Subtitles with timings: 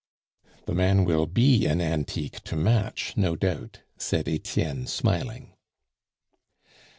[0.65, 5.53] "The man will be an antique to match, no doubt," said Etienne, smiling.